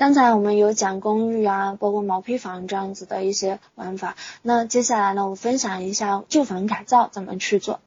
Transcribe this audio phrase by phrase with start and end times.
[0.00, 4.16] 刚才我们有讲公寓啊，包括毛坯房这样子的一些玩法。
[4.40, 7.80] 那接下来呢，我分享一下旧房改造怎么去做。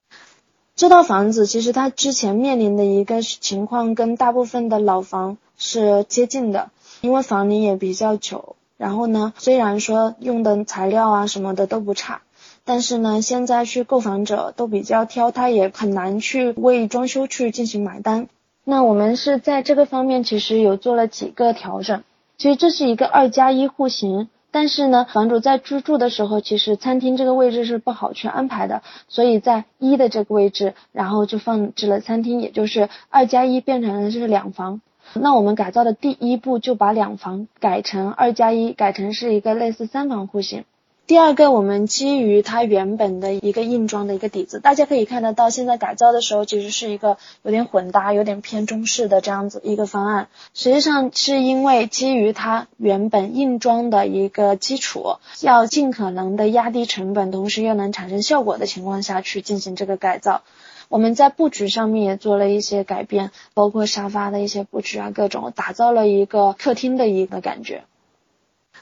[0.76, 6.70] 这套房子其实它之前面临的一个情况跟大部分的老房是接近的，
[7.02, 8.58] 因为房龄也比较久。
[8.78, 12.22] 然后呢，虽然说用的材料啊什么的都不差，
[12.64, 18.28] 但是呢，现在去购房者都比较挑，他也很难去为装修去进行买单。
[18.64, 22.04] 那我们是在这个方面其实有做了几个调整。
[22.38, 24.30] 其实这是一个二加一户型。
[24.56, 34.80] 但是呢，房主在居住的时候，其实餐厅这个位置是不好去安排的，所以在一的这个位置，然后就放置了餐厅，也就是二加一变成了就是两房。
[35.16, 40.66] 那我们改造的第一步就把两房改成二加一，改成是一个类似三房户型。
[41.06, 50.30] 第二个，我们基于它原本的一个硬装的一个底子，大家可以看得到，现在改造的时候其实是一个有点混搭、有点偏中式的这样子一个方案。
[50.54, 60.42] 实际上是因为基于它原本硬装的一个基础，要尽可能的压低成本，同时又能产生效果的情况下去进行这个改造。
[60.88, 67.84] 我们在布局上面也做了一些改变，包括沙发的一些布局啊，各种打造了一个客厅的一个感觉。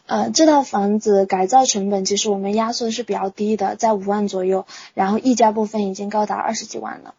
[0.05, 7.13] 呃，这套房子改造成本其实我们压缩是比较低的，在五万左右，然后溢价部分已经高达二十几万了。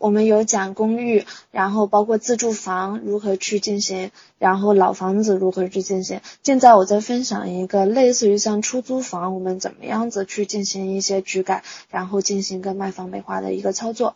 [0.00, 6.20] 我们有讲公寓，然后包括自住房如何去进行，然后老房子如何去进行。
[6.44, 14.14] 现在我在分享一个类似于像出租房，我们怎么样子去进行一些局改，然后进行一个卖房美化的一个操作。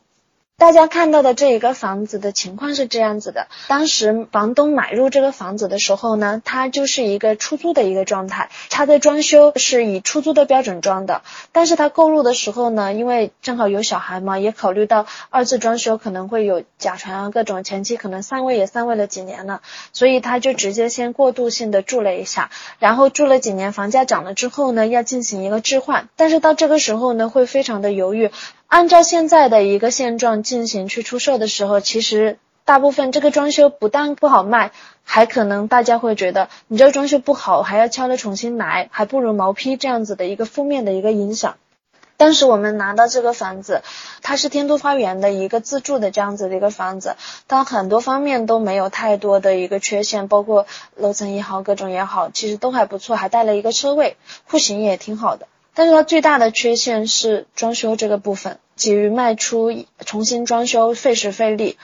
[0.59, 28.31] 大家看到的这一个房子的情况是这样子的，当时房东买入这个房子的时候呢，它就是一个出租的一个状态，它的装修是以出租的标准装的，但是他购入的时候呢，因为正好有小孩嘛，也考虑到二次装修可能会有甲醛啊各种，前期可能散位也散位了几年了，所以他就直接先过渡性的住了一下，然后住了几年，房价涨了之后呢，要进行一个置换，但是到这个时候呢，会非常的犹豫。
[28.73, 34.73] 按照现在的一个现状进行去出售的时候，其实大部分这个装修不但不好卖，
[35.05, 41.57] 还可能大家会觉得你这个装修不好，还要敲了重新来，还不如毛坯这样子的一个负面的一个影响。
[42.17, 43.83] 当时我们拿到这个房子，
[44.23, 47.17] 它是天都花园的一个自住的这样子的一个房子，
[47.49, 50.67] 它很多方面都没有太多的一个缺陷，包括
[50.97, 54.17] 楼层也好，各种也好，其实都还不错，还带了一个车位，
[54.47, 55.47] 户型也挺好的。
[55.75, 61.79] 但是它最大的缺陷是装修这个部分，急于卖出重新装修费时费力，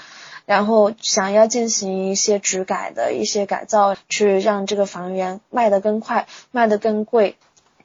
[0.44, 7.36] 然后想要进行一些局改的一些改造，去让这个房源卖得更快，卖得更贵。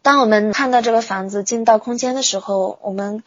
[0.02, 3.24] 当我们看到这个房子进到空间的时候，我们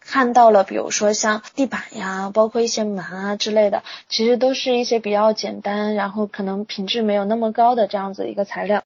[0.00, 8.84] 看到了，比如说像地板呀，包括一些门啊之类的，其实都是一些比较简单，然后可能品质没有那么高的这样子一个材料。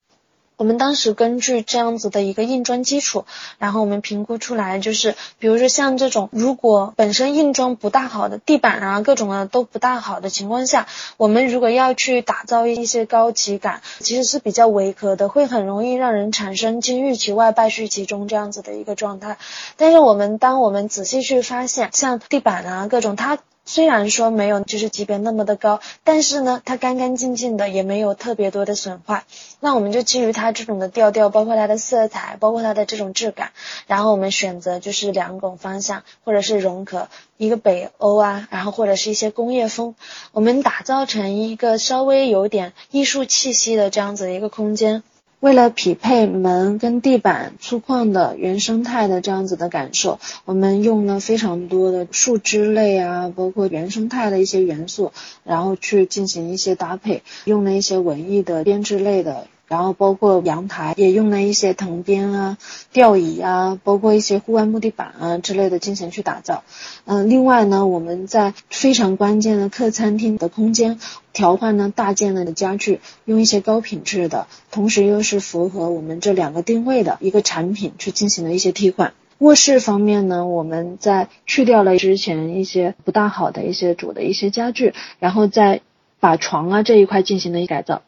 [0.61, 3.25] 我们当时根据这样子的一个硬装基础，
[3.57, 19.39] 然后我们评估出来，就是比如说像这种，如果本身硬装不大好的地板啊，各种啊都不大好的情况下，我们如果要去打造一些高级感，其实是比较违和的，会很容易让人产生金玉其外败絮其中这样子的一个状态。
[19.79, 23.39] 但是我们当我们仔细去发现，像地板啊各种它。
[23.71, 29.23] 虽然说没有就是级别那么的高，但是呢，它干干净净的，也没有特别多的损坏。
[29.61, 33.53] 那我们就基于它这种的调调，包括它的色彩，包括它的这种质感，
[33.87, 39.95] 然后我们选择就是两种方向，或者是融合一个北欧啊，然后或者是一些工业风，
[40.33, 45.05] 我们打造成一个稍微有点艺术气息的这样子的一个空间。
[45.41, 55.13] 为了匹配门跟地板粗犷的原生态的这样子的感受，我们用了非常多的树枝类啊，包括原生态的一些元素，
[55.43, 59.47] 然后去进行一些搭配，用了一些文艺的编织类的。
[59.71, 62.59] 然后包括阳台也用了一些藤编啊、
[62.93, 66.65] 吊椅啊，包括一些户外木地板啊之类的进行去打造。
[67.05, 70.99] 嗯，另外呢，我们在非常关键的客餐厅的空间
[71.33, 79.13] 调换呢大件的家具，用一些高品质的，同时又是符合我们这两个定位的一个产品去进行了一些替换。
[79.39, 85.81] 卧室方面呢，我们在去掉了之前一些不大好的一些主的一些家具，然后再
[86.19, 88.03] 把床啊这一块进行了一改造。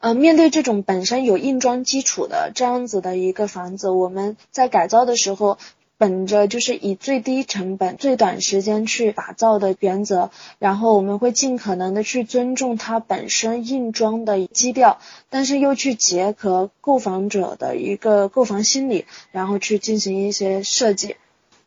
[0.00, 5.58] 呃，面对这种本身有硬装基础的这样子的一个房子，我们在改造的时候，
[5.98, 21.16] 本着就是以最低成本、最短时间去打造的原则，然后我们会尽可能的去尊重它本身硬装的基调，但是又去结合购房者的一个购房心理，然后去进行一些设计。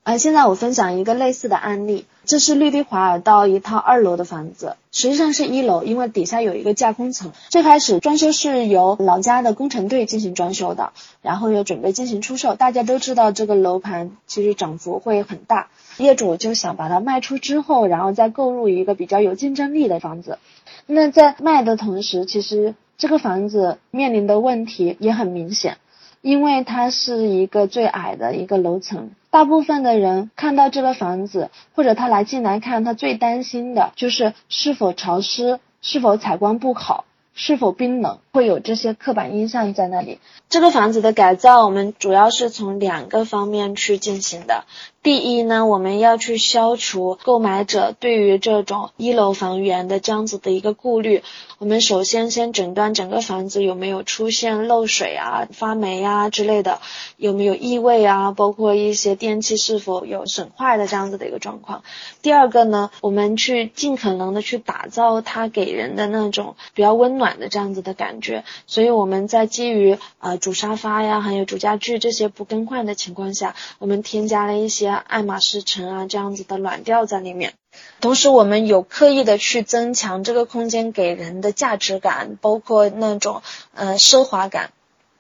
[0.02, 7.34] 呃，现在我分享一个类似的案例，这是绿地华尔道一套二楼的房子，实际上是一楼，因为底下有一个架空层。
[7.50, 12.56] 最开始装修是由老家的工程队进行装修的，然后又准备进行出售。
[12.56, 15.68] 大家都知道这个楼盘其实涨幅会很大，
[15.98, 20.40] 业主就想把它卖出之后，然后再购入一个比较有竞争力的房子。
[20.86, 25.78] 那在卖的同时，其实这个房子面临的问题也很明显。
[26.24, 37.04] 因为它是一个最矮的一个楼层，大部分的人看到这个房子，或者他来进来看，他最担心的就是是否潮湿，是否采光不好。
[37.36, 40.20] 是否冰冷，会有这些刻板印象在那里。
[40.50, 44.66] 这个房子的改造，我们主要是从两个方面去进行的。
[45.04, 51.24] 第一呢，我们要去消除购买者对于这种一楼房源的这样子的一个顾虑。
[51.60, 56.80] 我们首先先诊断整个房子有没有出现漏水啊、发霉啊之类的，
[57.18, 61.84] 有没有异味啊，包括一些电器是否有损坏的这样子的一个状况。
[62.22, 67.34] 第二个呢，我们去尽可能的去打造它给人的那种比较温暖。
[67.34, 77.54] 的这样子的感觉，所以我们在基于呃主沙发呀，还有主家具这些不更换的情况下，我们添加了一些爱马仕橙啊这样子的暖调在里面，
[78.02, 83.42] 同时我们有刻意的去增强这个空间给人的价值感，包括那种
[83.74, 84.72] 呃奢华感。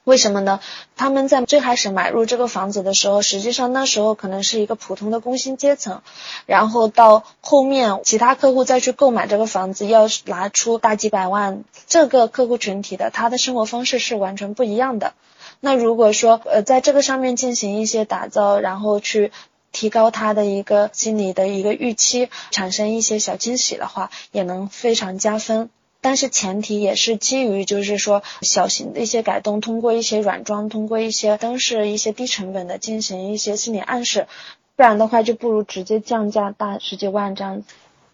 [0.05, 0.59] 为什么呢？
[0.97, 6.01] 他们在最开始买入这个房子的时候，实际上那时候可能是一个普通的工薪阶层，
[6.45, 15.13] 然后到后面其他客户再去购买这个房子，要拿出大几百万，这个客户群体的他的生活方式是完全不一样的。
[15.61, 19.31] 那如果说呃在这个上面进行一些打造，然后去
[19.73, 25.69] 提高他的一个心理的一个预期，产生一些小惊喜的话，也能非常加分。
[25.99, 34.27] 但是前提也是基于，就是说小型的一些改动，通过一些软装，通过一些灯饰，一些低成本的进行一些心理暗示，
[34.75, 37.67] 不然的话就不如直接降价大十几万这样子。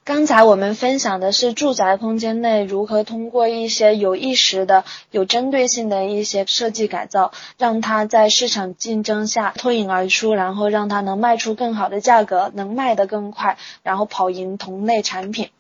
[0.10, 15.52] 刚才我们分享的是住宅空间内如何通过一些有意识的、有针对性的一些设计改造，让它在市场竞争下脱颖而出，然后让它能卖出更好的价格，能卖得更快，然后跑赢同类产品。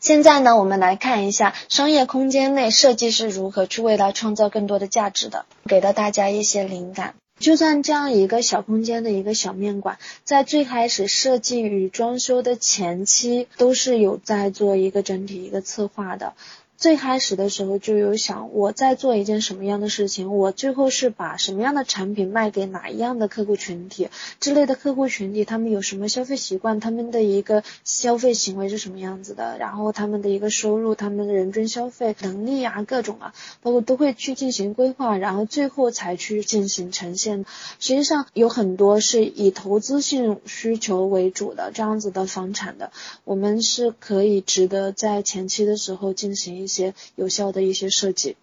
[0.00, 7.14] 现在呢，我们来看一下商业空间内设计是如何去为它创造更多的价值的，给到大家一些灵感。
[7.44, 16.32] 就算这样一个小空间的一个小面馆，在最开始设计与装修的前期，都是有在做一个整体一个策划的。
[16.76, 24.08] 最开始的时候就有想我在做一件什么样的事情，我最后是把什么样的产品卖给哪一样的客户群体
[24.40, 33.32] 之类的客户群体，他们有什么消费习惯，他们的一个消费行为是什么样子的，然后他们的一个收入，他们的人均消费能力啊，各种啊，
[33.62, 37.46] 包括都会去进行规划，然后最后才去进行呈现。
[37.78, 42.90] 实际上有很多是以投资性需求为主的这样子的房产的，
[43.24, 46.94] 我们是可以值得在前期的时候进行一些。
[47.16, 48.36] 有效的一些设计。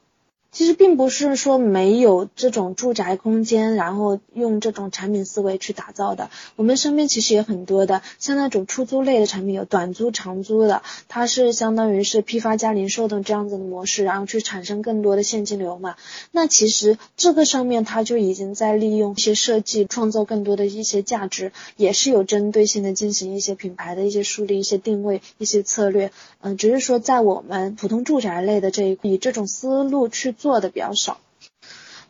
[0.52, 6.30] 其实并不是说没有这种住宅空间，然后用这种产品思维去打造的。
[6.58, 15.96] 我们身边其实也很多的，像那种出租类的产品，有短租、长租的，它是相当于是批发加零售的这样子的模式，然后去产生更多的现金流嘛。
[16.32, 26.12] 那其实这个上面它就已经在利用一些设计，创造更多的一些价值，也是有针对性的进行一些品牌的一些树立、一些定位、一些策略。
[26.42, 30.36] 嗯，只是说在我们普通住宅类的这一以这种思路去。
[30.42, 31.20] 做的比较少，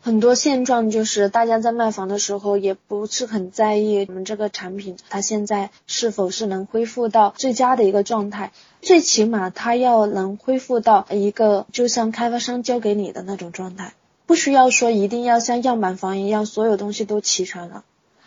[0.00, 13.92] 很多现状就是大家在卖房的时候也不是很在意我们这个产品它现在是否是能恢复到最佳的一个状态，最起码它要能恢复到一个就像开发商交给你的那种状态，
[14.24, 17.84] 不需要说一定要像样板房一样所有东西都齐全了，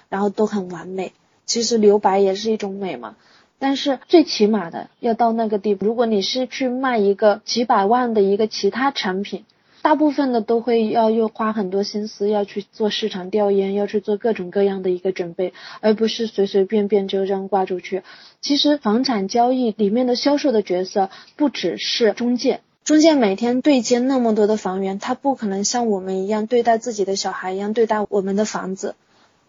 [0.07, 1.13] 然后都很完美，
[1.47, 3.15] 其实留白也是一种美嘛，
[3.57, 9.43] 但是最起码的要到那个地步，如果你是去卖一个几百万的一个其他产品。
[9.85, 18.01] 大部分的都会要又花很多心思要去做市场调研，要去做各种各样的一个准备，而不是随随便便就这样挂出去。
[18.41, 28.95] 其实房产交易里面的销售的角色不只是中介，中介每天对接那么多的房源，他不可能像我们一样对待自己的小孩一样对待我们的房子。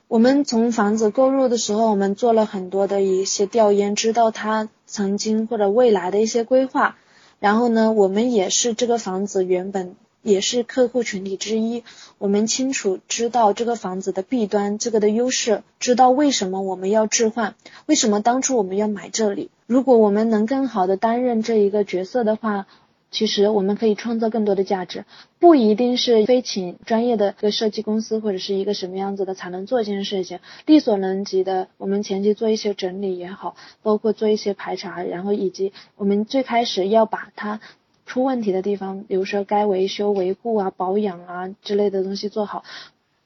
[0.06, 6.98] 我们从房子购入的时候，我们做了很多的一些调研，知道他曾经或者未来的一些规划。
[7.40, 9.96] 然后呢，我们也是这个房子原本。
[10.26, 11.84] 也是客户群体之一，
[12.18, 17.54] 我们清楚知道这个房子的弊端，这个的优势，知道为什么我们要置换，
[17.86, 19.50] 为什么当初我们要买这里。
[19.68, 22.66] 如果我们能更好的担任这一个角色的话，
[23.12, 25.04] 其实我们可以创造更多的价值，
[25.38, 37.60] 不一定是非请专业的一个设计公司或者是一个什么样子的才能做这件事情，力所能及的，我们前期做一些整理也好，包括做一些排查，然后以及我们最开始要把它
[38.06, 42.64] 出问题的地方，比如说该维修维护啊、保养啊之类的东西做好。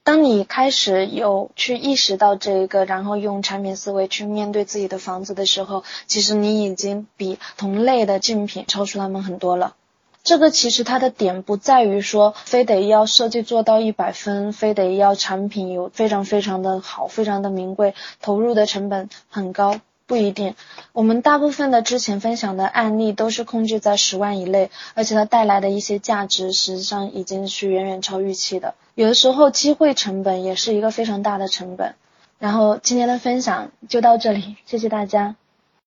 [0.03, 9.77] 当你开始有去意识到这一个，然后用产品思维去面对自己的房子的时候，其实你已经比同类的竞品超出他们很多了。
[10.25, 19.81] 这个其实它的点不在于说非得要设计做到一百分，非得要产品有非常非常的好，非常的名贵，投入的成本很高。
[20.11, 20.57] 不一定，
[20.93, 28.75] 我们大部分的之前分享的案例都是控制在十万以内，而且它带来的一些价值实际上已经是远远超预期的。
[28.97, 31.95] 有的时候机会成本也是一个非常大的成本。
[32.41, 35.37] 然后今天的分享就到这里，谢谢大家。